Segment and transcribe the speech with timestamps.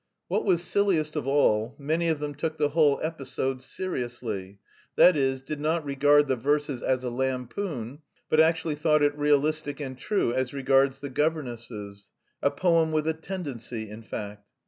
[0.29, 4.57] What was silliest of all, many of them took the whole episode seriously,
[4.95, 9.79] that is, did not regard the verses as a lampoon but actually thought it realistic
[9.79, 12.09] and true as regards the governesses
[12.41, 14.47] a poem with a tendency, in fact.